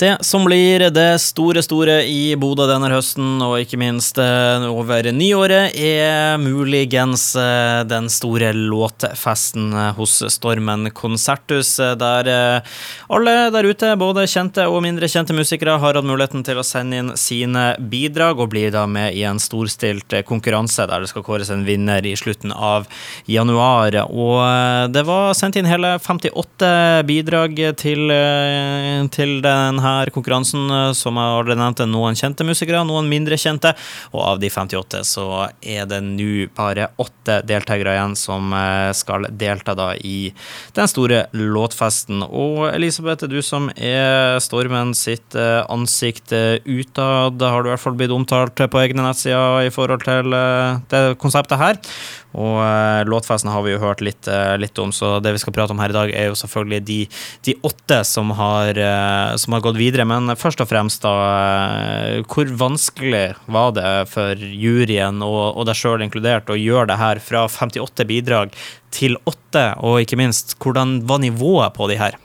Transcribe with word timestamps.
Det 0.00 0.16
som 0.24 0.44
blir 0.44 0.80
det 0.90 1.18
store, 1.20 1.60
store 1.60 1.98
i 2.08 2.32
Bodø 2.40 2.64
denne 2.64 2.88
høsten, 2.88 3.34
og 3.44 3.58
ikke 3.60 3.76
minst 3.76 4.16
eh, 4.16 4.62
over 4.64 5.04
nyåret, 5.12 5.74
er 5.76 6.38
muligens 6.40 7.34
eh, 7.36 7.82
den 7.84 8.08
store 8.08 8.54
låtfesten 8.56 9.66
eh, 9.76 9.90
hos 9.98 10.14
Stormen 10.32 10.88
konserthus, 10.96 11.74
der 12.00 12.30
alle 13.12 13.34
der 13.52 13.68
ute, 13.68 13.90
både 14.00 14.24
kjente 14.24 14.64
og 14.72 14.80
mindre 14.86 15.10
kjente 15.12 15.36
musikere, 15.36 15.76
har 15.82 15.98
hatt 16.00 16.08
muligheten 16.08 16.46
til 16.48 16.62
å 16.62 16.64
sende 16.64 17.02
inn 17.02 17.12
sine 17.20 17.66
bidrag, 17.92 18.40
og 18.40 18.54
blir 18.56 18.72
da 18.72 18.86
med 18.88 19.12
i 19.12 19.26
en 19.28 19.42
storstilt 19.42 20.16
konkurranse 20.24 20.88
der 20.88 21.04
det 21.04 21.12
skal 21.12 21.26
kåres 21.28 21.52
en 21.52 21.66
vinner 21.68 22.08
i 22.08 22.14
slutten 22.16 22.56
av 22.56 22.88
januar. 23.28 24.00
Og 24.08 24.88
det 24.96 25.04
var 25.04 25.36
sendt 25.36 25.60
inn 25.60 25.68
hele 25.68 25.98
58 26.00 27.04
bidrag 27.04 27.60
til, 27.84 28.16
til 29.12 29.38
denne 29.44 29.89
denne 29.90 30.14
konkurransen, 30.14 30.70
eh, 30.70 30.92
som 30.92 31.18
jeg 31.18 31.34
allerede 31.34 31.58
nevnte, 31.60 31.86
noen 31.88 32.18
kjente 32.18 32.46
musikere, 32.46 32.82
noen 32.86 33.08
mindre 33.10 33.38
kjente. 33.40 33.72
Og 34.12 34.22
av 34.24 34.40
de 34.40 34.50
58 34.50 35.02
så 35.06 35.26
er 35.62 35.86
det 35.90 36.00
nå 36.04 36.48
bare 36.56 36.90
åtte 37.00 37.40
deltakere 37.46 37.96
igjen 37.96 38.16
som 38.18 38.52
eh, 38.52 38.90
skal 38.96 39.28
delta 39.30 39.74
da 39.78 39.92
i 39.96 40.32
den 40.76 40.90
store 40.90 41.26
låtfesten. 41.32 42.24
Og 42.26 42.68
Elisabeth, 42.70 43.28
du 43.30 43.40
som 43.42 43.70
er 43.76 44.38
Stormen 44.42 44.94
sitt 44.94 45.34
eh, 45.34 45.60
ansikt 45.70 46.32
utad, 46.32 47.40
har 47.40 47.62
du 47.62 47.70
i 47.70 47.74
hvert 47.74 47.82
fall 47.82 47.98
blitt 47.98 48.14
omtalt 48.14 48.60
på 48.60 48.82
egne 48.82 49.04
nettsider 49.04 49.66
i 49.66 49.72
forhold 49.74 50.04
til 50.06 50.34
det 50.90 51.02
konseptet 51.20 51.60
her. 51.60 51.78
Og 52.38 52.60
uh, 52.62 53.02
låtfesten 53.10 53.50
har 53.50 53.64
vi 53.64 53.72
jo 53.74 53.80
hørt 53.82 54.02
litt, 54.04 54.28
uh, 54.30 54.54
litt, 54.60 54.78
om, 54.78 54.92
så 54.94 55.18
det 55.22 55.32
vi 55.34 55.42
skal 55.42 55.54
prate 55.56 55.74
om 55.74 55.82
her 55.82 55.90
i 55.90 55.96
dag, 55.96 56.12
er 56.14 56.30
jo 56.30 56.38
selvfølgelig 56.38 56.80
de, 56.86 56.98
de 57.48 57.56
åtte 57.66 58.00
som 58.06 58.30
har, 58.38 58.78
uh, 58.78 59.34
som 59.40 59.56
har, 59.56 59.64
gått 59.66 59.80
videre. 59.80 60.06
Men 60.06 60.30
først 60.38 60.62
og 60.62 60.70
fremst, 60.70 61.02
da, 61.02 62.22
hvor 62.30 62.54
vanskelig 62.62 63.26
var 63.50 63.74
det 63.78 63.90
for 64.12 64.38
juryen, 64.38 65.24
og, 65.26 65.58
og 65.58 65.66
deg 65.68 65.78
sjøl 65.78 66.06
inkludert, 66.06 66.50
å 66.50 66.58
gjøre 66.58 66.92
det 66.92 67.00
her 67.02 67.22
fra 67.24 67.44
58 67.50 68.06
bidrag 68.08 68.54
til 68.94 69.18
åtte, 69.28 69.72
og 69.82 70.02
ikke 70.04 70.18
minst, 70.20 70.56
hvordan 70.62 71.00
var 71.10 71.22
nivået 71.22 71.74
på 71.74 71.90
de 71.90 71.98
her? 71.98 72.18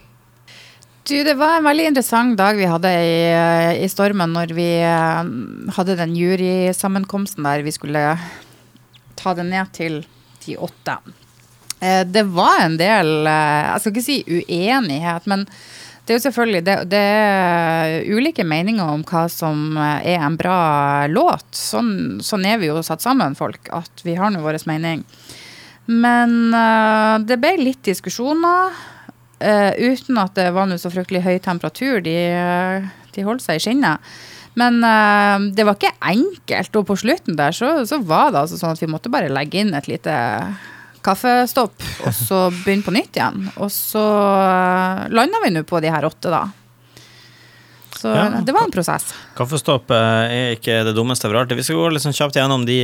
Du, 1.06 1.14
det 1.22 1.36
var 1.38 1.60
en 1.60 1.68
veldig 1.68 1.92
interessant 1.92 2.34
dag 2.38 2.58
vi 2.58 2.66
hadde 2.66 2.90
i, 2.90 3.18
i 3.84 3.90
Stormen 3.92 4.32
når 4.34 4.56
vi 4.58 4.70
hadde 4.82 5.98
den 6.00 6.16
jurysammenkomsten 6.18 7.46
der 7.46 7.62
vi 7.62 7.74
skulle 7.76 8.16
ta 9.26 9.36
det 9.38 9.48
ned 9.50 9.72
til 9.76 10.04
de 10.46 10.58
åtte. 10.62 11.00
Eh, 11.80 12.04
det 12.08 12.24
var 12.24 12.62
en 12.64 12.78
del 12.80 13.28
eh, 13.28 13.64
Jeg 13.74 13.82
skal 13.82 13.94
ikke 13.94 14.06
si 14.06 14.20
uenighet, 14.28 15.28
men 15.32 15.46
det 16.06 16.14
er 16.14 16.20
jo 16.20 16.26
selvfølgelig 16.28 16.62
det, 16.68 16.76
det, 16.92 17.02
er 17.02 17.96
ulike 18.14 18.46
meninger 18.46 18.86
om 18.86 19.02
hva 19.10 19.24
som 19.32 19.74
er 19.82 20.20
en 20.22 20.36
bra 20.38 20.60
låt. 21.10 21.48
Sånn, 21.58 22.22
sånn 22.22 22.46
er 22.46 22.60
vi 22.62 22.70
jo 22.70 22.84
satt 22.86 23.02
sammen, 23.02 23.34
folk, 23.38 23.72
at 23.74 24.06
vi 24.06 24.14
har 24.20 24.30
nå 24.30 24.44
vår 24.46 24.60
mening. 24.70 25.02
Men 25.90 26.54
uh, 26.54 27.18
det 27.26 27.40
ble 27.42 27.56
litt 27.58 27.82
diskusjoner. 27.90 28.78
Uh, 29.42 29.74
uten 29.82 30.22
at 30.22 30.38
det 30.38 30.52
var 30.54 30.70
noe 30.70 30.78
så 30.82 30.94
fryktelig 30.94 31.24
høy 31.26 31.40
temperatur. 31.42 31.98
De, 32.06 32.16
de 33.18 33.26
holdt 33.26 33.42
seg 33.42 33.58
i 33.58 33.66
skinnet. 33.66 34.14
Men 34.60 34.80
uh, 34.84 35.52
det 35.56 35.66
var 35.68 35.76
ikke 35.78 35.96
enkelt, 36.00 36.80
og 36.80 36.88
på 36.88 37.00
slutten 37.00 37.38
der 37.40 37.56
så, 37.56 37.78
så, 37.88 38.00
var 38.00 38.32
det 38.32 38.46
altså 38.46 38.60
sånn 38.60 38.76
at 38.76 38.84
vi 38.84 38.92
måtte 38.92 39.12
bare 39.12 39.32
legge 39.32 39.62
inn 39.62 39.76
et 39.76 39.90
lite 39.92 40.16
kaffestopp, 41.06 41.76
og 42.08 42.14
så 42.16 42.46
begynne 42.64 42.86
på 42.86 42.94
nytt 42.96 43.20
igjen. 43.20 43.50
Og 43.60 43.72
så 43.74 44.04
eh, 44.04 45.08
landa 45.14 45.44
vi 45.44 45.52
nå 45.54 45.66
på 45.68 45.82
de 45.84 45.92
her 45.94 46.08
åtte, 46.08 46.32
da. 46.34 46.46
Så 47.96 48.10
ja, 48.12 48.26
det 48.44 48.52
var 48.52 48.66
en 48.68 48.74
prosess. 48.74 49.12
Kaffestopp 49.38 49.92
eh, 49.94 50.32
er 50.38 50.56
ikke 50.56 50.80
det 50.88 50.96
dummeste 50.98 51.28
for 51.28 51.40
alltid. 51.40 51.60
Vi 51.60 51.68
skal 51.68 51.80
gå 51.80 51.92
litt 51.94 52.04
sånn 52.04 52.16
kjapt 52.16 52.40
gjennom 52.40 52.66
de, 52.68 52.80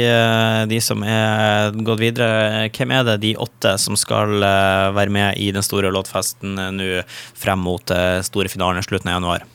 de, 0.72 0.82
som 0.84 1.04
er 1.08 1.72
gått 1.88 2.04
videre. 2.04 2.68
Hvem 2.76 2.96
er 3.00 3.08
det 3.10 3.18
de 3.24 3.34
åtte 3.42 3.78
som 3.82 3.98
skal 4.00 4.38
være 4.42 5.12
med 5.12 5.40
i 5.42 5.50
den 5.56 5.66
store 5.66 5.92
låtfesten 5.94 6.60
nå 6.78 6.92
frem 7.08 7.64
mot 7.64 7.96
store 8.28 8.52
finalen 8.52 8.84
i 8.84 8.88
slutten 8.88 9.12
av 9.12 9.20
januar? 9.20 9.51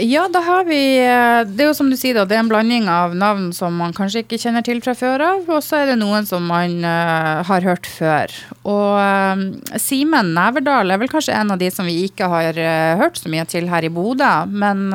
Ja, 0.00 0.28
da 0.30 0.40
har 0.40 0.64
vi 0.64 0.78
eh, 1.02 1.40
Det 1.48 1.64
er 1.64 1.70
jo 1.70 1.74
som 1.74 1.88
du 1.90 1.96
sier, 1.98 2.14
da. 2.14 2.24
Det 2.28 2.36
er 2.36 2.42
en 2.44 2.50
blanding 2.50 2.86
av 2.92 3.16
navn 3.18 3.48
som 3.56 3.74
man 3.80 3.94
kanskje 3.96 4.22
ikke 4.22 4.38
kjenner 4.38 4.62
til 4.66 4.78
fra 4.84 4.94
før 4.94 5.24
av, 5.24 5.48
og 5.50 5.62
så 5.64 5.80
er 5.80 5.90
det 5.90 5.96
noen 5.98 6.26
som 6.28 6.44
man 6.46 6.76
uh, 6.86 7.40
har 7.48 7.66
hørt 7.66 7.88
før. 7.90 8.32
Og 8.62 8.98
uh, 9.00 9.42
Simen 9.80 10.30
Neverdal 10.36 10.94
er 10.94 11.00
vel 11.02 11.10
kanskje 11.10 11.34
en 11.34 11.50
av 11.54 11.58
de 11.58 11.70
som 11.74 11.88
vi 11.88 11.96
ikke 12.06 12.28
har 12.30 12.58
uh, 12.58 13.00
hørt 13.00 13.18
så 13.18 13.32
mye 13.32 13.46
til 13.50 13.66
her 13.72 13.88
i 13.88 13.90
Bodø. 13.92 14.30
Men 14.48 14.86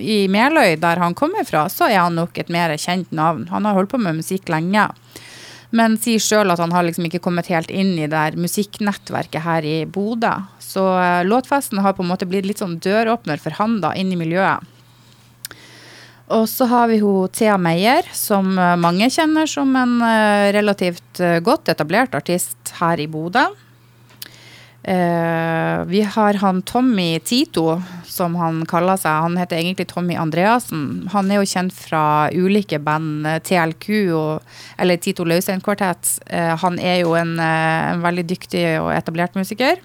i 0.00 0.24
Meløy, 0.30 0.76
der 0.82 1.00
han 1.00 1.16
kommer 1.16 1.46
fra, 1.48 1.64
så 1.72 1.88
er 1.88 2.02
han 2.02 2.18
nok 2.18 2.36
et 2.40 2.52
mer 2.52 2.74
kjent 2.80 3.12
navn. 3.14 3.46
Han 3.52 3.64
har 3.68 3.78
holdt 3.78 3.94
på 3.94 4.02
med 4.02 4.20
musikk 4.20 4.52
lenge 4.52 4.88
men 5.74 5.96
sier 5.98 6.22
sjøl 6.22 6.52
at 6.52 6.60
han 6.62 6.72
har 6.74 6.86
liksom 6.86 7.08
ikke 7.08 7.22
kommet 7.24 7.50
helt 7.50 7.72
inn 7.74 7.96
i 7.98 8.06
det 8.06 8.18
her 8.18 8.36
musikknettverket 8.38 9.42
her 9.42 9.66
i 9.66 9.80
Bodø. 9.90 10.36
Så 10.62 10.84
uh, 10.84 11.24
låtfesten 11.26 11.82
har 11.82 11.96
på 11.96 12.04
en 12.04 12.12
måte 12.12 12.28
blitt 12.30 12.46
litt 12.46 12.62
sånn 12.62 12.78
døråpner 12.82 13.42
for 13.42 13.56
han 13.58 13.80
da, 13.82 13.90
inn 13.98 14.12
i 14.14 14.20
miljøet. 14.20 14.70
Og 16.34 16.46
så 16.48 16.66
har 16.70 16.86
vi 16.88 17.00
hun 17.02 17.28
Thea 17.34 17.58
Meyer, 17.60 18.06
som 18.16 18.54
uh, 18.54 18.76
mange 18.80 19.10
kjenner 19.12 19.50
som 19.50 19.74
en 19.76 19.98
uh, 20.00 20.52
relativt 20.54 21.22
godt 21.44 21.68
etablert 21.74 22.14
artist 22.16 22.74
her 22.78 23.02
i 23.02 23.10
Bodø. 23.10 23.48
Uh, 24.84 25.84
vi 25.88 26.02
har 26.02 26.34
han 26.34 26.62
Tommy 26.62 27.18
Tito, 27.18 27.82
som 28.04 28.34
han 28.36 28.66
kaller 28.68 28.98
seg. 29.00 29.22
Han 29.24 29.38
heter 29.40 29.56
egentlig 29.56 29.88
Tommy 29.88 30.16
Andreassen. 30.20 31.08
Han 31.14 31.30
er 31.32 31.40
jo 31.40 31.48
kjent 31.48 31.72
fra 31.72 32.28
ulike 32.34 32.78
band, 32.84 33.24
eh, 33.26 33.40
TLQ 33.40 33.88
og, 34.12 34.58
eller 34.76 35.00
Tito 35.00 35.24
Laustein 35.24 35.64
Kvartett. 35.64 36.18
Uh, 36.28 36.52
han 36.60 36.76
er 36.78 37.00
jo 37.00 37.16
en, 37.16 37.38
en 37.40 38.04
veldig 38.04 38.26
dyktig 38.34 38.66
og 38.82 38.92
etablert 38.92 39.40
musiker. 39.40 39.80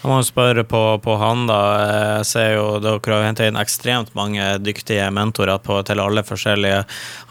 Jeg 0.00 0.08
må 0.08 0.22
spørre 0.24 0.62
på, 0.64 0.78
på, 1.04 1.14
han, 1.20 1.42
da. 1.44 1.58
Jeg 1.76 2.28
ser 2.30 2.54
jo 2.54 2.78
dere 2.80 3.16
har 3.18 3.26
henta 3.26 3.44
inn 3.44 3.58
ekstremt 3.60 4.14
mange 4.16 4.46
dyktige 4.64 5.10
mentorer 5.12 5.60
på, 5.60 5.76
til 5.84 6.00
alle 6.00 6.22
forskjellige 6.24 6.86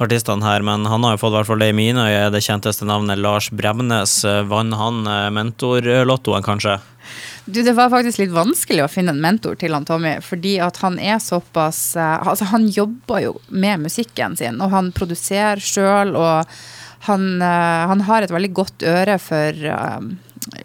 artistene 0.06 0.46
her, 0.46 0.62
men 0.62 0.85
han 0.85 1.08
har 1.08 1.16
jo 1.16 1.22
fått 1.24 1.34
i 1.34 1.38
hvert 1.40 1.50
fall 1.50 1.63
det 1.66 1.72
i 1.74 1.79
mine 1.79 2.06
øyne, 2.06 2.29
det 2.35 2.44
kjenteste 2.46 2.85
navnet 2.85 3.18
Lars 3.18 3.50
Bremnes. 3.50 4.13
Vant 4.52 4.78
han 4.78 5.02
eh, 5.09 5.31
mentorlottoen, 5.34 6.46
kanskje? 6.46 6.78
Du, 7.50 7.63
Det 7.66 7.74
var 7.74 7.90
faktisk 7.90 8.22
litt 8.22 8.38
vanskelig 8.38 8.85
å 8.85 8.91
finne 8.91 9.18
en 9.18 9.25
mentor 9.25 9.58
til 9.58 9.74
han 9.74 9.90
Tommy, 9.90 10.19
fordi 10.22 10.59
at 10.62 10.78
han 10.85 11.02
er 11.02 11.18
såpass 11.25 11.96
eh, 11.97 12.16
Altså, 12.22 12.52
han 12.53 12.69
jobber 12.69 13.25
jo 13.25 13.38
med 13.50 13.88
musikken 13.90 14.38
sin, 14.38 14.62
og 14.62 14.69
han 14.78 14.94
produserer 14.94 15.58
sjøl, 15.58 16.13
og 16.13 16.46
han, 17.09 17.29
eh, 17.41 17.84
han, 17.90 18.06
har 18.06 18.22
et 18.22 18.38
veldig 18.38 18.53
godt 18.53 18.85
øre 18.85 19.18
for 19.18 19.69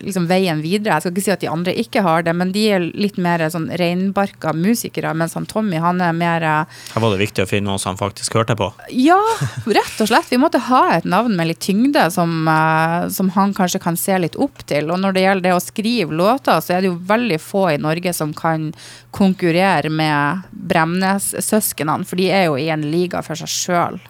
liksom 0.00 0.28
veien 0.30 0.62
videre. 0.64 0.96
Jeg 0.96 1.04
skal 1.04 1.14
ikke 1.14 1.24
si 1.26 1.34
at 1.34 1.42
de 1.44 1.50
andre 1.50 1.74
ikke 1.80 2.04
har 2.04 2.24
det, 2.26 2.34
men 2.36 2.52
de 2.54 2.64
er 2.76 2.86
litt 2.94 3.18
mer 3.20 3.42
sånn 3.52 3.68
reinbarka 3.80 4.54
musikere, 4.56 5.12
mens 5.16 5.36
han 5.38 5.48
Tommy 5.50 5.80
han 5.82 6.02
er 6.04 6.14
mer 6.16 6.44
Her 6.44 7.02
var 7.02 7.14
det 7.14 7.22
viktig 7.22 7.44
å 7.44 7.48
finne 7.48 7.70
noen 7.70 7.82
som 7.82 7.92
han 7.92 8.00
faktisk 8.00 8.36
hørte 8.38 8.56
på? 8.58 8.70
Ja, 8.90 9.20
rett 9.66 10.02
og 10.02 10.10
slett. 10.10 10.30
Vi 10.32 10.40
måtte 10.40 10.62
ha 10.68 10.82
et 10.96 11.08
navn 11.08 11.36
med 11.38 11.50
litt 11.50 11.62
tyngde 11.64 12.06
som, 12.14 12.48
eh, 12.48 13.08
som 13.08 13.30
han 13.36 13.54
kanskje 13.54 13.82
kan 13.82 13.96
se 13.96 14.18
litt 14.18 14.36
opp 14.36 14.64
til. 14.66 14.90
Og 14.90 15.00
når 15.00 15.14
det 15.14 15.24
gjelder 15.26 15.48
det 15.48 15.54
å 15.56 15.62
skrive 15.62 16.18
låter, 16.18 16.60
så 16.60 16.76
er 16.76 16.82
det 16.82 16.92
jo 16.92 17.00
veldig 17.08 17.40
få 17.40 17.66
i 17.74 17.80
Norge 17.80 18.14
som 18.14 18.34
kan 18.34 18.72
konkurrere 19.14 19.90
med 19.90 20.44
Bremnes-søsknene, 20.50 22.06
for 22.06 22.20
de 22.20 22.30
er 22.30 22.46
jo 22.48 22.58
i 22.60 22.70
en 22.74 22.84
liga 22.90 23.22
for 23.22 23.38
seg 23.38 23.50
sjøl. 23.50 24.00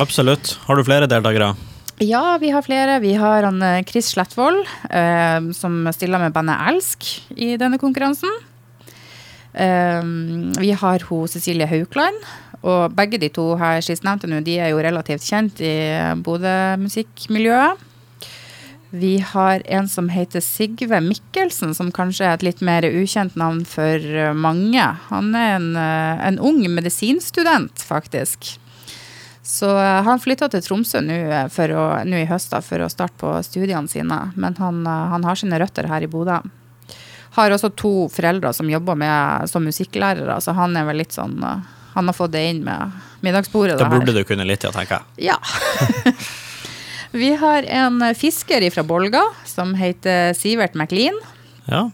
Absolutt. 0.00 0.56
Har 0.66 0.76
du 0.76 0.84
flere 0.84 1.08
deltakere? 1.10 1.54
Ja, 1.98 2.36
vi 2.36 2.50
har 2.52 2.60
flere. 2.60 2.98
Vi 3.00 3.14
har 3.16 3.46
han 3.46 3.62
eh, 3.62 3.82
Chris 3.88 4.10
Slettvold, 4.12 4.66
eh, 4.90 5.38
som 5.56 5.86
stiller 5.96 6.20
med 6.20 6.34
bandet 6.34 6.60
Elsk 6.68 7.06
i 7.32 7.54
denne 7.56 7.78
konkurransen. 7.80 8.28
Eh, 9.56 10.02
vi 10.60 10.74
har 10.76 11.06
hun 11.08 11.28
Cecilie 11.28 11.68
Haukland. 11.70 12.20
Og 12.66 12.92
begge 12.92 13.16
de 13.22 13.30
to 13.32 13.54
her 13.56 13.80
sistnevnte 13.84 14.28
nå, 14.28 14.42
de 14.44 14.58
er 14.60 14.74
jo 14.74 14.82
relativt 14.84 15.24
kjent 15.24 15.60
i 15.64 15.76
Bodø-musikkmiljøet. 16.20 17.80
Vi 18.96 19.16
har 19.32 19.64
en 19.64 19.88
som 19.88 20.10
heter 20.12 20.44
Sigve 20.44 21.00
Mikkelsen, 21.04 21.72
som 21.76 21.88
kanskje 21.92 22.28
er 22.28 22.36
et 22.36 22.44
litt 22.44 22.60
mer 22.64 22.84
ukjent 22.84 23.40
navn 23.40 23.64
for 23.68 24.04
mange. 24.36 24.84
Han 25.08 25.32
er 25.34 25.56
en, 25.56 25.72
eh, 25.80 26.28
en 26.28 26.38
ung 26.38 26.60
medisinstudent, 26.76 27.80
faktisk. 27.80 28.58
Så 29.46 29.78
eh, 29.78 30.02
han 30.02 30.18
flytta 30.18 30.48
til 30.50 30.62
Tromsø 30.64 31.00
nå 31.06 31.16
eh, 31.30 32.06
i 32.18 32.26
høst 32.26 32.50
da, 32.50 32.58
for 32.64 32.82
å 32.82 32.90
starte 32.90 33.14
på 33.20 33.30
studiene 33.46 33.86
sine. 33.86 34.18
Men 34.34 34.56
han, 34.58 34.80
eh, 34.82 35.04
han 35.12 35.26
har 35.26 35.38
sine 35.38 35.60
røtter 35.62 35.86
her 35.86 36.02
i 36.02 36.08
Bodø. 36.10 36.40
Har 37.36 37.54
også 37.54 37.70
to 37.78 37.92
foreldre 38.10 38.50
som 38.56 38.66
jobber 38.70 38.98
med, 38.98 39.46
som 39.46 39.62
musikklærere, 39.62 40.40
så 40.42 40.56
han 40.56 40.74
er 40.74 40.86
vel 40.88 40.98
litt 41.02 41.12
sånn 41.12 41.36
Han 41.96 42.08
har 42.08 42.16
fått 42.16 42.32
det 42.32 42.42
inn 42.48 42.62
med 42.64 42.96
middagsbordet. 43.22 43.78
Da 43.78 43.88
burde 43.92 44.12
du 44.16 44.24
kunne 44.24 44.44
litt, 44.48 44.64
ja, 44.64 44.72
tenker 44.74 44.98
jeg. 44.98 45.30
Ja. 45.30 45.38
Vi 47.22 47.30
har 47.38 47.68
en 47.70 48.02
fisker 48.18 48.66
fra 48.74 48.82
Bolga 48.84 49.22
som 49.46 49.76
heter 49.78 50.34
Sivert 50.36 50.74
McLean. 50.74 51.16
Ja. 51.70 51.86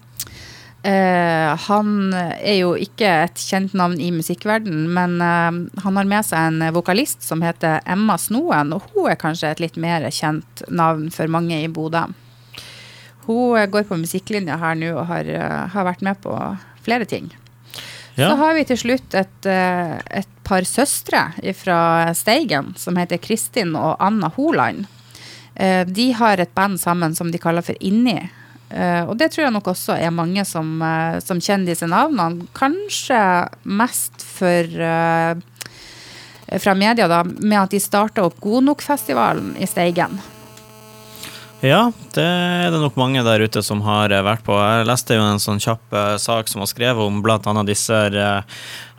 Eh, 0.83 1.57
han 1.67 1.91
er 2.13 2.57
jo 2.57 2.73
ikke 2.75 3.07
et 3.29 3.39
kjent 3.39 3.75
navn 3.79 4.01
i 4.03 4.09
musikkverden, 4.11 4.89
men 4.91 5.21
uh, 5.23 5.61
han 5.85 5.99
har 6.01 6.09
med 6.11 6.27
seg 6.27 6.49
en 6.49 6.75
vokalist 6.75 7.23
som 7.23 7.45
heter 7.45 7.79
Emma 7.87 8.17
Snoen, 8.19 8.75
og 8.75 8.89
hun 8.91 9.07
er 9.13 9.21
kanskje 9.21 9.53
et 9.53 9.63
litt 9.63 9.79
mer 9.79 10.09
kjent 10.11 10.65
navn 10.67 11.07
for 11.15 11.31
mange 11.31 11.61
i 11.63 11.71
Bodø. 11.71 12.09
Hun 13.29 13.61
eh, 13.61 13.69
går 13.71 13.87
på 13.87 14.01
musikklinja 14.01 14.59
her 14.59 14.75
nå 14.81 14.91
og 14.97 15.07
har, 15.13 15.31
uh, 15.31 15.71
har 15.71 15.87
vært 15.93 16.03
med 16.03 16.19
på 16.25 16.35
flere 16.83 17.07
ting. 17.07 17.31
Ja. 18.17 18.27
Så 18.27 18.35
har 18.43 18.59
vi 18.59 18.67
til 18.69 18.83
slutt 18.83 19.15
et, 19.17 19.47
et 19.47 20.33
par 20.45 20.67
søstre 20.69 21.31
fra 21.57 21.79
Steigen 22.13 22.75
som 22.77 22.99
heter 23.01 23.23
Kristin 23.23 23.73
og 23.79 23.95
Anna 24.05 24.29
Holand. 24.35 24.85
De 25.89 26.07
har 26.19 26.43
et 26.43 26.53
band 26.53 26.77
sammen 26.81 27.17
som 27.17 27.31
de 27.33 27.41
kaller 27.41 27.65
for 27.65 27.79
Inni. 27.81 28.19
Eh, 28.73 29.05
Og 29.09 29.17
det 29.21 29.33
tror 29.33 29.47
jeg 29.47 29.55
nok 29.55 29.73
også 29.75 29.97
er 30.01 30.15
mange 30.15 30.45
som, 30.49 30.81
eh, 30.83 31.21
som 31.21 31.41
kjenner 31.41 31.73
disse 31.73 31.87
navnene. 31.87 32.49
Kanskje 32.57 33.49
mest 33.65 34.25
for 34.25 34.65
eh, 34.65 35.35
fra 36.59 36.75
media, 36.75 37.09
da, 37.09 37.23
med 37.25 37.59
at 37.61 37.71
de 37.73 37.81
starta 37.81 38.25
opp 38.25 38.41
Godnok-festivalen 38.41 39.57
i 39.61 39.69
Steigen. 39.69 40.21
Ja, 41.63 41.93
det 42.13 42.25
er 42.27 42.73
det 42.75 42.81
nok 42.83 42.97
mange 42.99 43.23
der 43.23 43.45
ute 43.45 43.63
som 43.63 43.85
har 43.87 44.11
vært 44.11 44.43
på. 44.43 44.57
Jeg 44.59 44.89
leste 44.89 45.15
jo 45.15 45.23
en 45.23 45.39
sånn 45.41 45.63
kjapp 45.63 45.95
sak 46.19 46.51
som 46.51 46.59
var 46.65 46.67
skrevet 46.67 46.99
om 46.99 47.23
annet 47.23 47.71
disse 47.71 48.01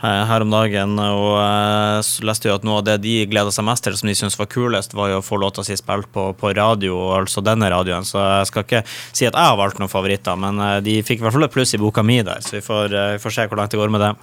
her, 0.03 0.35
eh, 0.35 0.41
om 0.41 0.51
dagen, 0.51 0.97
og 0.99 1.37
eh, 1.39 1.99
så 2.03 2.25
leste 2.27 2.49
jo 2.49 2.57
at 2.57 2.65
noe 2.67 2.81
av 2.81 2.87
det 2.87 2.97
de 3.05 3.15
gleda 3.31 3.53
seg 3.53 3.65
mest 3.67 3.85
til, 3.85 3.95
som 3.97 4.09
de 4.09 4.15
syntes 4.17 4.37
var 4.39 4.49
kulest, 4.51 4.95
var 4.97 5.13
jo 5.13 5.21
å 5.21 5.25
få 5.25 5.39
låta 5.39 5.63
si 5.63 5.77
spilt 5.79 6.11
på, 6.13 6.31
på 6.39 6.53
radio, 6.57 6.99
altså 7.15 7.43
denne 7.45 7.71
radioen. 7.71 8.05
Så 8.07 8.19
jeg 8.19 8.51
skal 8.51 8.67
ikke 8.67 8.83
si 8.89 9.27
at 9.27 9.33
jeg 9.33 9.39
har 9.39 9.59
valgt 9.59 9.79
noen 9.79 9.91
favoritter, 9.91 10.39
men 10.39 10.59
eh, 10.59 10.79
de 10.85 10.99
fikk 11.05 11.23
i 11.23 11.27
hvert 11.27 11.37
fall 11.37 11.47
et 11.47 11.55
pluss 11.55 11.75
i 11.75 11.81
boka 11.81 12.03
mi 12.05 12.19
der, 12.25 12.43
så 12.43 12.57
vi 12.57 12.63
får, 12.65 12.97
vi 13.15 13.21
får 13.23 13.37
se 13.37 13.47
hvor 13.47 13.61
langt 13.61 13.75
det 13.75 13.81
går 13.81 13.93
med 13.93 14.03
det. 14.03 14.13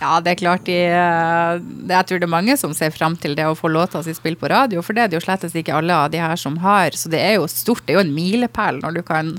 Ja, 0.00 0.14
det 0.24 0.30
er 0.32 0.38
klart 0.40 0.62
de, 0.64 0.76
Jeg 0.80 2.04
tror 2.08 2.20
det 2.22 2.24
er 2.24 2.32
mange 2.32 2.54
som 2.56 2.72
ser 2.72 2.88
fram 2.94 3.18
til 3.20 3.34
det 3.36 3.44
å 3.44 3.56
få 3.58 3.68
låta 3.68 4.00
si 4.00 4.14
spilt 4.16 4.40
på 4.40 4.48
radio, 4.48 4.80
for 4.84 4.96
det 4.96 5.02
er 5.02 5.10
det 5.12 5.18
jo 5.18 5.24
slettes 5.26 5.56
ikke 5.56 5.76
alle 5.76 5.92
av 5.92 6.12
de 6.12 6.22
her 6.22 6.40
som 6.40 6.56
har. 6.64 6.96
Så 6.96 7.12
det 7.12 7.20
er 7.20 7.36
jo 7.36 7.48
stort. 7.52 7.84
Det 7.84 7.92
er 7.92 8.00
jo 8.00 8.06
en 8.06 8.14
milepæl 8.16 8.80
når 8.80 8.96
du 8.96 9.02
kan 9.04 9.34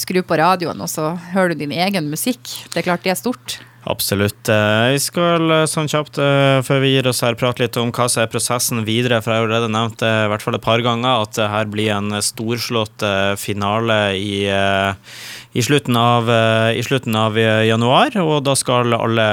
skru 0.00 0.22
på 0.24 0.40
radioen, 0.40 0.80
og 0.80 0.88
så 0.88 1.12
hører 1.34 1.52
du 1.52 1.66
din 1.66 1.76
egen 1.76 2.08
musikk. 2.08 2.40
Det 2.72 2.80
er 2.80 2.88
klart 2.88 3.04
det 3.04 3.12
er 3.12 3.20
stort. 3.20 3.60
Absolutt. 3.88 4.48
Eh, 4.48 4.92
Vi 4.92 4.98
skal 5.00 5.50
eh, 5.50 5.66
sånn 5.70 5.88
kjapt 5.88 6.18
eh, 6.20 6.60
før 6.66 6.82
vi 6.82 6.90
gir 6.92 7.08
oss 7.08 7.22
her 7.24 7.36
prate 7.40 7.62
litt 7.62 7.78
om 7.80 7.88
hva 7.96 8.08
som 8.12 8.22
er 8.24 8.28
prosessen 8.32 8.84
videre. 8.84 9.22
For 9.24 9.32
jeg 9.32 9.40
har 9.40 9.48
allerede 9.48 9.72
nevnt 9.72 10.02
det 10.02 10.10
i 10.10 10.28
hvert 10.32 10.44
fall 10.44 10.58
et 10.58 10.66
par 10.66 10.84
ganger 10.84 11.24
at 11.24 11.32
det 11.38 11.48
her 11.48 11.70
blir 11.72 11.88
en 11.96 12.12
storslått 12.20 13.06
eh, 13.06 13.32
finale 13.40 13.98
i, 14.20 14.44
eh, 14.52 14.92
i, 15.56 15.64
slutten 15.64 15.96
av, 15.96 16.28
eh, 16.28 16.76
i 16.76 16.84
slutten 16.84 17.16
av 17.16 17.40
eh, 17.40 17.64
januar. 17.70 18.20
Og 18.20 18.44
da 18.44 18.56
skal 18.58 18.92
alle, 19.00 19.28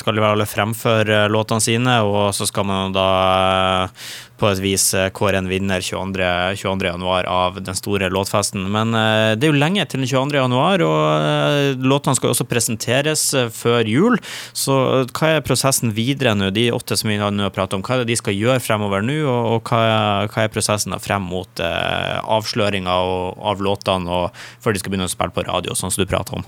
skal 0.00 0.18
alle 0.26 0.48
fremføre 0.50 1.28
låtene 1.30 1.62
sine, 1.62 2.00
og 2.02 2.32
så 2.34 2.50
skal 2.50 2.66
man 2.66 2.96
da 2.98 3.08
eh, 3.30 4.06
på 4.42 4.48
et 4.50 4.58
vis 4.60 4.88
eh, 4.98 5.08
kåre 5.14 5.38
en 5.38 5.48
vinner 5.48 5.80
22. 5.84 6.26
22. 6.58 6.88
januar 6.90 7.28
av 7.30 7.60
den 7.62 7.76
store 7.78 8.10
låtfesten. 8.12 8.66
Men 8.74 8.90
eh, 8.98 9.36
det 9.38 9.46
er 9.46 9.54
jo 9.54 9.60
lenge 9.62 9.86
til 9.86 10.02
den 10.02 10.10
22. 10.10 10.34
januar, 10.42 10.82
og 10.82 11.28
eh, 11.30 11.78
låtene 11.78 12.18
skal 12.18 12.34
også 12.34 12.48
presenteres 12.50 13.28
eh, 13.38 13.48
før 13.84 13.90
jul. 13.90 14.18
Så 14.52 15.06
hva 15.12 15.36
er 15.36 15.44
prosessen 15.44 15.94
videre 15.94 16.34
nå, 16.34 16.50
de 16.50 16.72
åtte 16.72 16.96
som 16.96 17.10
vi 17.10 17.18
har 17.20 17.32
nå 17.32 17.50
pratet 17.50 17.76
om? 17.76 17.84
Hva 17.84 17.96
er 17.96 18.04
det 18.04 18.12
de 18.14 18.16
skal 18.16 18.34
gjøre 18.34 18.60
fremover 18.60 19.02
nå, 19.02 19.20
og, 19.24 19.52
og 19.54 19.70
hva, 19.70 19.84
er, 19.84 20.32
hva 20.32 20.44
er 20.44 20.52
prosessen 20.52 20.94
frem 21.00 21.22
mot 21.22 21.60
eh, 21.60 22.18
avsløringa 22.24 22.90
av 22.90 23.62
låtene 23.62 24.10
og 24.10 24.44
før 24.60 24.74
de 24.74 24.82
skal 24.82 24.92
begynne 24.92 25.08
å 25.08 25.12
spille 25.12 25.34
på 25.34 25.46
radio, 25.46 25.74
sånn 25.74 25.92
som 25.92 26.04
du 26.04 26.10
prater 26.10 26.38
om? 26.38 26.44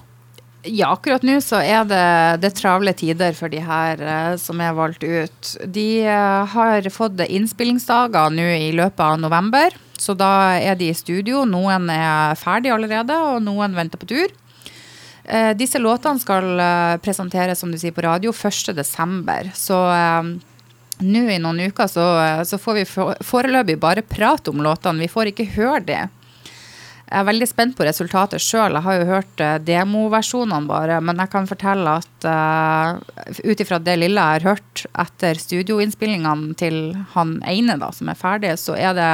Ja, 0.67 0.89
akkurat 0.97 1.23
nå 1.23 1.37
så 1.45 1.61
er 1.63 1.85
det, 1.87 2.07
det 2.43 2.49
er 2.49 2.55
travle 2.59 2.91
tider 2.97 3.37
for 3.39 3.53
de 3.53 3.61
her 3.63 4.01
eh, 4.03 4.33
som 4.41 4.59
er 4.61 4.75
valgt 4.75 5.05
ut. 5.05 5.53
De 5.63 6.03
eh, 6.03 6.55
har 6.57 6.89
fått 6.91 7.23
innspillingsdager 7.23 8.35
nå 8.35 8.49
i 8.57 8.73
løpet 8.75 9.05
av 9.05 9.21
november, 9.23 9.77
så 9.97 10.17
da 10.19 10.59
er 10.59 10.75
de 10.79 10.91
i 10.91 10.97
studio. 10.97 11.45
Noen 11.47 11.87
er 11.93 12.35
ferdig 12.41 12.75
allerede, 12.75 13.15
og 13.15 13.45
noen 13.47 13.79
venter 13.79 14.03
på 14.03 14.11
tur. 14.11 14.35
Eh, 15.27 15.53
disse 15.59 15.81
låtene 15.83 16.23
skal 16.23 16.61
eh, 16.63 16.97
presenteres, 17.03 17.59
som 17.59 17.73
du 17.73 17.79
sier, 17.81 17.95
på 17.95 18.05
radio 18.07 18.31
1. 18.31 18.75
desember. 18.77 19.51
Så 19.59 19.79
eh, 19.91 20.29
nå 21.07 21.23
i 21.29 21.41
noen 21.43 21.65
uker 21.67 21.91
så, 21.91 22.05
eh, 22.23 22.43
så 22.47 22.61
får 22.63 22.79
vi 22.79 22.85
foreløpig 23.27 23.77
bare 23.83 24.07
prate 24.07 24.53
om 24.53 24.63
låtene. 24.65 25.03
Vi 25.03 25.13
får 25.13 25.33
ikke 25.33 25.51
høre 25.57 25.83
det. 25.89 26.05
Jeg 27.07 27.21
er 27.21 27.27
veldig 27.29 27.47
spent 27.47 27.77
på 27.79 27.85
resultatet 27.87 28.43
sjøl. 28.43 28.75
Jeg 28.75 28.83
har 28.83 28.97
jo 28.97 29.11
hørt 29.11 29.43
eh, 29.45 29.59
demoversjonene 29.63 30.67
bare. 30.67 30.97
Men 31.05 31.21
jeg 31.23 31.31
kan 31.35 31.47
fortelle 31.47 31.99
at 32.01 32.27
uh, 32.27 32.97
ut 33.47 33.63
ifra 33.63 33.79
det 33.79 33.95
lille 34.01 34.23
jeg 34.23 34.41
har 34.41 34.57
hørt 34.57 34.87
etter 35.05 35.39
studioinnspillingene 35.39 36.57
til 36.59 36.81
han 37.13 37.39
ene 37.47 37.79
da, 37.79 37.93
som 37.95 38.11
er 38.11 38.19
ferdig, 38.19 38.57
så 38.59 38.75
er 38.75 38.97
det 38.99 39.13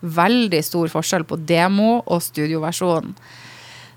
veldig 0.00 0.62
stor 0.64 0.88
forskjell 0.92 1.26
på 1.28 1.40
demo 1.48 1.98
og 2.06 2.22
studioversjon. 2.24 3.12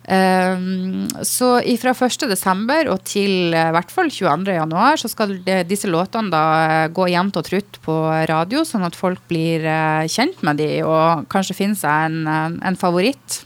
Um, 0.01 1.05
så 1.21 1.59
fra 1.77 1.91
1. 1.93 2.23
desember 2.25 2.87
og 2.89 3.03
til 3.05 3.53
eh, 3.53 3.67
i 3.69 3.73
hvert 3.75 3.91
fall 3.93 4.09
22. 4.09 4.55
januar 4.55 4.97
så 4.97 5.11
skal 5.11 5.35
disse 5.69 5.85
låtene 5.85 6.33
da 6.33 6.41
eh, 6.63 6.87
gå 6.89 7.05
jevnt 7.13 7.37
og 7.37 7.45
trutt 7.45 7.77
på 7.85 7.97
radio, 8.31 8.63
sånn 8.65 8.87
at 8.87 8.97
folk 8.97 9.21
blir 9.29 9.61
eh, 9.61 10.09
kjent 10.09 10.41
med 10.41 10.57
de 10.57 10.81
og 10.81 11.29
kanskje 11.29 11.59
finner 11.59 11.77
seg 11.77 12.09
en, 12.09 12.57
en, 12.57 12.79
favoritt. 12.81 13.43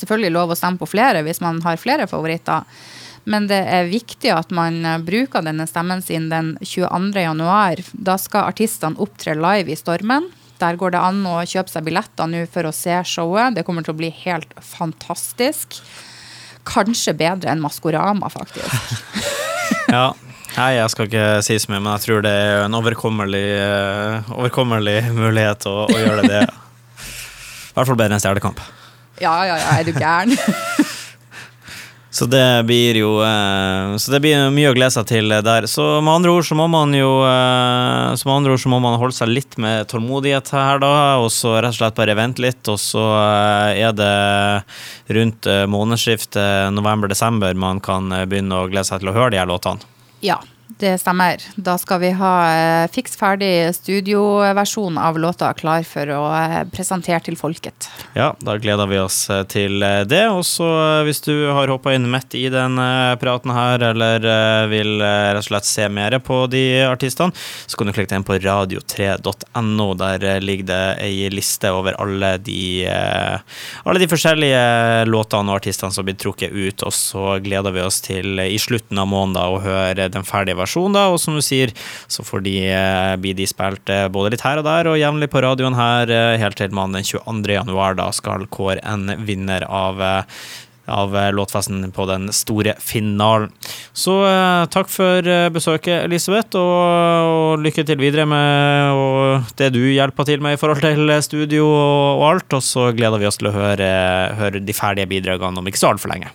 Selvfølgelig 0.00 0.32
lov 0.32 0.54
å 0.54 0.56
stemme 0.56 0.80
på 0.80 0.88
flere 0.88 1.20
hvis 1.26 1.44
man 1.44 1.60
har 1.66 1.76
flere 1.80 2.08
favoritter. 2.08 2.64
Men 3.26 3.48
det 3.50 3.58
er 3.58 3.88
viktig 3.90 4.30
at 4.32 4.52
man 4.54 4.80
eh, 4.80 5.02
bruker 5.02 5.44
denne 5.44 5.66
stemmen 5.68 6.00
sin 6.04 6.30
den 6.32 6.54
22. 6.62 7.20
januar. 7.20 7.82
Da 7.92 8.16
skal 8.22 8.48
artistene 8.52 8.96
opptre 9.02 9.36
live 9.36 9.74
i 9.74 9.78
Stormen. 9.78 10.30
Der 10.60 10.78
går 10.80 10.94
det 10.94 11.00
an 11.04 11.22
å 11.28 11.38
kjøpe 11.44 11.72
seg 11.72 11.84
billetter 11.86 12.28
nå 12.30 12.44
for 12.52 12.68
å 12.68 12.74
se 12.74 12.96
showet. 13.08 13.56
Det 13.56 13.64
kommer 13.66 13.84
til 13.84 13.92
å 13.92 13.98
bli 13.98 14.10
helt 14.24 14.54
fantastisk. 14.64 15.80
Kanskje 16.66 17.14
bedre 17.16 17.52
enn 17.52 17.64
Maskorama, 17.64 18.30
faktisk. 18.32 18.70
Ja. 19.86 20.12
Nei, 20.56 20.70
jeg 20.78 20.90
skal 20.90 21.06
ikke 21.06 21.24
si 21.44 21.56
så 21.60 21.70
mye, 21.70 21.82
men 21.82 21.92
jeg 21.94 22.04
tror 22.06 22.22
det 22.24 22.30
er 22.32 22.62
en 22.64 22.74
overkommelig, 22.78 23.44
uh, 23.60 24.30
overkommelig 24.38 24.96
mulighet 25.14 25.66
å, 25.68 25.74
å 25.84 25.98
gjøre 26.00 26.24
det. 26.26 26.40
I 27.70 27.76
hvert 27.76 27.90
fall 27.90 27.98
bedre 28.00 28.16
enn 28.16 28.22
Stjernekamp. 28.24 28.62
Ja, 29.20 29.34
ja, 29.48 29.58
ja, 29.60 29.76
er 29.76 29.86
du 29.86 29.92
gæren? 29.94 30.34
Så 32.16 32.24
det 32.32 32.62
blir 32.64 32.96
jo 32.96 33.10
eh, 33.20 33.96
Så 34.00 34.12
det 34.14 34.22
blir 34.24 34.46
mye 34.54 34.70
å 34.70 34.76
glede 34.76 34.94
seg 34.94 35.08
til 35.10 35.34
der. 35.44 35.66
Så 35.68 35.84
med 36.00 36.14
andre 36.14 36.32
ord 36.32 36.46
så 36.48 36.56
må 36.56 36.64
man 36.72 36.94
jo 36.96 37.10
eh, 37.28 38.14
Så 38.16 38.28
med 38.28 38.38
andre 38.38 38.54
ord 38.54 38.62
så 38.62 38.72
må 38.72 38.78
man 38.80 38.96
holde 39.00 39.16
seg 39.18 39.34
litt 39.34 39.58
med 39.60 39.84
tålmodighet 39.90 40.48
her, 40.56 40.80
da, 40.80 40.94
og 41.20 41.28
så 41.34 41.58
rett 41.58 41.74
og 41.74 41.80
slett 41.80 41.98
bare 41.98 42.16
vente 42.16 42.40
litt, 42.44 42.62
og 42.72 42.80
så 42.80 43.04
eh, 43.20 43.82
er 43.84 43.92
det 43.96 44.12
rundt 45.16 45.48
månedsskiftet 45.70 46.72
november-desember 46.74 47.54
man 47.58 47.82
kan 47.84 48.08
begynne 48.24 48.62
å 48.62 48.70
glede 48.70 48.88
seg 48.88 49.02
til 49.02 49.12
å 49.12 49.16
høre 49.16 49.34
de 49.34 49.40
her 49.42 49.50
låtene. 49.50 49.84
Ja, 50.24 50.40
det 50.78 50.98
stemmer. 51.00 51.40
Da 51.56 51.78
skal 51.80 52.00
vi 52.02 52.10
ha 52.18 52.32
eh, 52.52 52.90
fiks 52.92 53.16
ferdig 53.16 53.74
studioversjon 53.74 54.98
av 55.00 55.18
låta 55.18 55.48
klar 55.56 55.86
for 55.88 56.10
å 56.12 56.20
eh, 56.36 56.58
presentere 56.68 57.22
til 57.24 57.38
folket. 57.40 57.88
Ja, 58.16 58.34
da 58.44 58.58
gleder 58.60 58.88
vi 58.90 58.98
oss 59.00 59.22
eh, 59.32 59.44
til 59.48 59.80
det. 59.80 60.22
Og 60.28 60.44
så 60.44 60.68
hvis 61.06 61.22
du 61.24 61.32
har 61.56 61.72
hoppa 61.72 61.94
inn 61.96 62.08
midt 62.12 62.36
i 62.36 62.46
den 62.52 62.76
praten 63.20 63.54
her, 63.56 63.82
eller 63.92 64.26
vil 64.68 65.00
rett 65.00 65.40
og 65.40 65.46
slett 65.46 65.68
se 65.68 65.86
mer 65.88 66.18
på 66.20 66.42
de 66.52 66.64
artistene, 66.84 67.32
så 67.66 67.78
kan 67.78 67.88
du 67.88 67.94
klikke 67.96 68.12
deg 68.12 68.20
inn 68.20 68.28
på 68.28 68.38
radio3.no. 68.44 69.88
Der 70.02 70.44
ligger 70.44 70.68
det 70.68 70.82
ei 71.06 71.30
liste 71.32 71.72
over 71.72 71.96
alle 72.02 72.34
de, 72.44 72.84
alle 72.86 74.02
de 74.02 74.10
forskjellige 74.10 75.08
låtene 75.08 75.52
og 75.54 75.62
artistene 75.62 75.94
som 75.94 76.04
blir 76.06 76.18
trukket 76.20 76.52
ut. 76.52 76.84
Og 76.84 76.94
så 76.94 77.38
gleder 77.44 77.72
vi 77.72 77.84
oss 77.86 78.02
til 78.04 78.44
i 78.44 78.60
slutten 78.60 79.00
av 79.00 79.08
måneden 79.10 79.56
å 79.56 79.62
høre 79.64 80.10
den 80.12 80.26
ferdige 80.26 80.58
versjonen. 80.58 80.65
Da, 80.96 81.08
Og 81.12 81.20
som 81.20 81.36
du 81.36 81.42
sier, 81.44 81.72
så 82.08 82.24
får 82.26 82.44
de, 82.46 82.56
eh, 82.68 83.16
blir 83.16 83.34
de 83.34 83.46
spilt 83.46 83.88
eh, 83.92 84.08
både 84.08 84.34
litt 84.34 84.44
her 84.46 84.60
og 84.60 84.68
der 84.68 84.90
og 84.90 85.00
jevnlig 85.00 85.30
på 85.32 85.42
radioen 85.42 85.78
her, 85.78 86.10
eh, 86.10 86.38
helt 86.38 86.56
til 86.56 86.72
man 86.74 86.92
den 86.92 87.06
22. 87.06 87.52
januar 87.56 87.96
da 87.96 88.10
skal 88.12 88.46
kåre 88.46 88.80
en 88.84 89.10
vinner 89.26 89.66
av 89.68 90.02
av 90.86 91.10
låtfesten 91.34 91.80
på 91.90 92.04
den 92.06 92.28
store 92.30 92.76
finalen. 92.78 93.50
Så 93.90 94.20
eh, 94.22 94.68
takk 94.70 94.86
for 94.86 95.26
besøket, 95.50 96.04
Elisabeth, 96.04 96.54
og, 96.54 96.76
og 97.26 97.64
lykke 97.64 97.82
til 97.82 97.98
videre 97.98 98.22
med 98.30 99.50
det 99.58 99.72
du 99.74 99.80
hjelper 99.82 100.30
til 100.30 100.46
med 100.46 100.54
i 100.54 100.60
forhold 100.62 100.86
til 100.86 101.10
studio 101.26 101.66
og, 101.66 102.22
og 102.22 102.24
alt. 102.30 102.58
Og 102.60 102.62
så 102.62 102.92
gleder 102.94 103.18
vi 103.18 103.26
oss 103.26 103.42
til 103.42 103.50
å 103.50 103.56
høre, 103.58 103.92
høre 104.38 104.62
de 104.62 104.78
ferdige 104.78 105.10
bidragene 105.10 105.58
om 105.58 105.66
ikke 105.66 105.82
så 105.82 105.90
altfor 105.90 106.14
lenge. 106.14 106.30